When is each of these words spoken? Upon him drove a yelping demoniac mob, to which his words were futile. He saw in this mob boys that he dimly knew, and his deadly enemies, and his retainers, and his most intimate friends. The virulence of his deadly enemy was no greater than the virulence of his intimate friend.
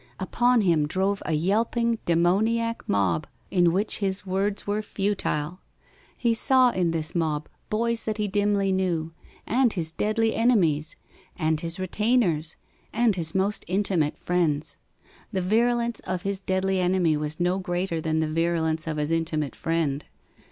Upon 0.19 0.61
him 0.61 0.87
drove 0.87 1.21
a 1.27 1.33
yelping 1.33 1.99
demoniac 2.05 2.83
mob, 2.89 3.27
to 3.51 3.67
which 3.67 3.99
his 3.99 4.25
words 4.25 4.65
were 4.65 4.81
futile. 4.81 5.59
He 6.17 6.33
saw 6.33 6.71
in 6.71 6.89
this 6.89 7.13
mob 7.13 7.47
boys 7.69 8.03
that 8.05 8.17
he 8.17 8.27
dimly 8.27 8.71
knew, 8.71 9.13
and 9.45 9.71
his 9.71 9.91
deadly 9.91 10.33
enemies, 10.33 10.95
and 11.37 11.61
his 11.61 11.79
retainers, 11.79 12.55
and 12.91 13.15
his 13.15 13.35
most 13.35 13.63
intimate 13.67 14.17
friends. 14.17 14.75
The 15.31 15.39
virulence 15.39 15.99
of 15.99 16.23
his 16.23 16.39
deadly 16.39 16.79
enemy 16.79 17.15
was 17.15 17.39
no 17.39 17.59
greater 17.59 18.01
than 18.01 18.21
the 18.21 18.27
virulence 18.27 18.87
of 18.87 18.97
his 18.97 19.11
intimate 19.11 19.55
friend. 19.55 20.03